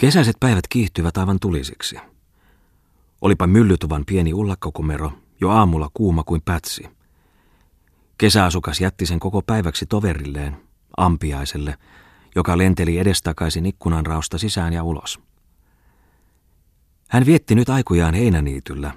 [0.00, 1.96] Kesäiset päivät kiihtyvät aivan tulisiksi.
[3.20, 6.88] Olipa myllytuvan pieni ullakkokumero jo aamulla kuuma kuin pätsi.
[8.18, 10.56] Kesäasukas jätti sen koko päiväksi toverilleen,
[10.96, 11.78] ampiaiselle,
[12.36, 15.20] joka lenteli edestakaisin ikkunan rausta sisään ja ulos.
[17.08, 18.94] Hän vietti nyt aikujaan heinäniityllä.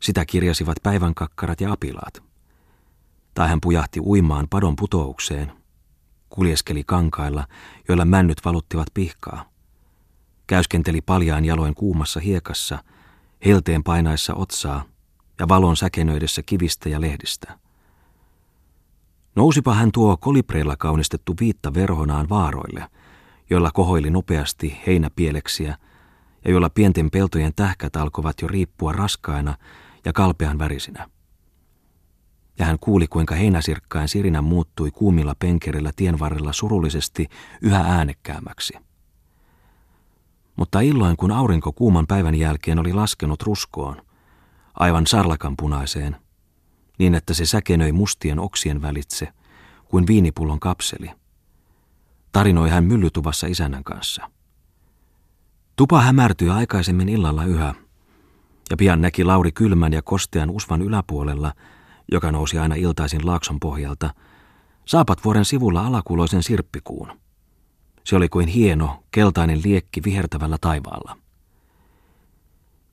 [0.00, 2.22] Sitä kirjasivat päivänkakkarat ja apilaat.
[3.34, 5.52] Tai hän pujahti uimaan padon putoukseen.
[6.28, 7.46] Kuljeskeli kankailla,
[7.88, 9.49] joilla männyt valuttivat pihkaa.
[10.50, 12.78] Käyskenteli paljaan jaloin kuumassa hiekassa,
[13.44, 14.84] helteen painaessa otsaa
[15.38, 17.58] ja valon säkenöidessä kivistä ja lehdistä.
[19.36, 22.86] Nousipa hän tuo kolibreilla kaunistettu viitta verhonaan vaaroille,
[23.50, 25.76] joilla kohoili nopeasti heinäpieleksiä
[26.44, 29.54] ja joilla pienten peltojen tähkät alkoivat jo riippua raskaina
[30.04, 31.10] ja kalpean värisinä.
[32.58, 37.26] Ja hän kuuli, kuinka heinäsirkkain sirinä muuttui kuumilla penkerillä tien varrella surullisesti
[37.62, 38.89] yhä äänekkäämmäksi.
[40.60, 44.02] Mutta illoin, kun aurinko kuuman päivän jälkeen oli laskenut ruskoon,
[44.74, 46.16] aivan sarlakan punaiseen,
[46.98, 49.28] niin että se säkenöi mustien oksien välitse,
[49.84, 51.10] kuin viinipullon kapseli.
[52.32, 54.30] Tarinoi hän myllytuvassa isännän kanssa.
[55.76, 57.74] Tupa hämärtyi aikaisemmin illalla yhä,
[58.70, 61.52] ja pian näki Lauri kylmän ja kostean usvan yläpuolella,
[62.12, 64.14] joka nousi aina iltaisin laakson pohjalta,
[64.84, 67.20] saapat vuoren sivulla alakuloisen sirppikuun.
[68.10, 71.18] Se oli kuin hieno, keltainen liekki vihertävällä taivaalla.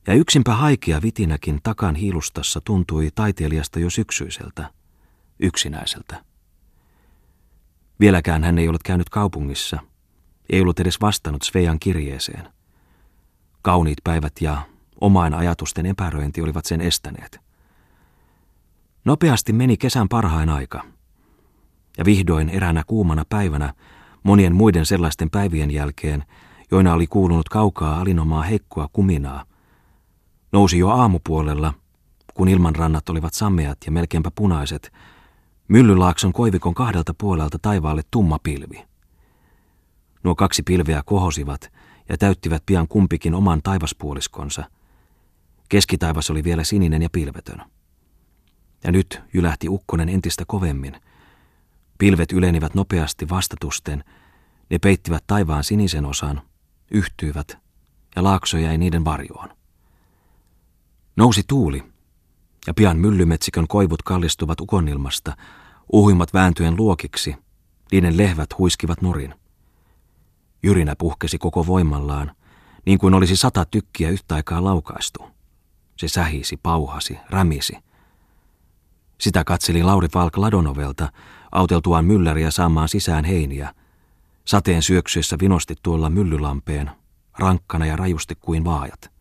[0.08, 4.70] Ja yksinpä haikea vitinäkin takan hiilustassa tuntui taiteilijasta jo syksyiseltä,
[5.40, 6.23] yksinäiseltä.
[8.00, 9.80] Vieläkään hän ei ollut käynyt kaupungissa,
[10.50, 12.48] ei ollut edes vastannut Svejan kirjeeseen.
[13.62, 14.62] Kauniit päivät ja
[15.02, 17.40] omain ajatusten epäröinti olivat sen estäneet.
[19.06, 20.84] Nopeasti meni kesän parhain aika.
[21.98, 23.73] Ja vihdoin eräänä kuumana päivänä,
[24.28, 26.23] monien muiden sellaisten päivien jälkeen,
[26.72, 29.45] joina oli kuulunut kaukaa alinomaa heikkoa kuminaa,
[30.52, 31.73] nousi jo aamupuolella,
[32.33, 34.93] kun ilmanrannat olivat sammeat ja melkeinpä punaiset,
[35.67, 38.86] Myllylaakson koivikon kahdelta puolelta taivaalle tumma pilvi.
[40.23, 41.71] Nuo kaksi pilveä kohosivat
[42.10, 44.64] ja täyttivät pian kumpikin oman taivaspuoliskonsa.
[45.70, 47.61] Keskitaivas oli vielä sininen ja pilvetön.
[48.83, 50.95] Ja nyt jylähti ukkonen entistä kovemmin.
[51.98, 54.04] Pilvet yleenivät nopeasti vastatusten,
[54.70, 56.42] ne peittivät taivaan sinisen osan,
[56.92, 57.58] yhtyivät,
[58.16, 59.50] ja laakso jäi niiden varjoon.
[61.16, 61.84] Nousi tuuli,
[62.68, 65.38] ja pian myllymetsikön koivut kallistuvat ukonnilmasta,
[65.94, 67.36] uhuimmat vääntyen luokiksi,
[67.92, 69.36] niiden lehvät huiskivat nurin.
[70.64, 72.32] Jyrinä puhkesi koko voimallaan,
[72.86, 75.24] niin kuin olisi sata tykkiä yhtä aikaa laukaistu.
[75.98, 77.78] Se sähisi, pauhasi, rämisi.
[79.18, 81.12] Sitä katseli Lauri Falk ladonovelta,
[81.52, 83.74] auteltuaan mylläriä saamaan sisään heiniä.
[84.46, 86.92] Sateen syöksyessä vinosti tuolla myllylampeen,
[87.40, 89.12] rankkana ja rajusti kuin vaajat.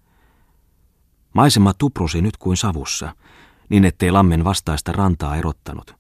[1.33, 3.15] Maisema tuprusi nyt kuin savussa,
[3.69, 5.95] niin ettei lammen vastaista rantaa erottanut.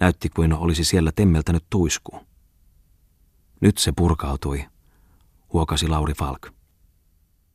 [0.00, 2.20] Näytti kuin olisi siellä temmeltänyt tuisku.
[3.60, 4.66] Nyt se purkautui,
[5.52, 6.55] huokasi Lauri Falk.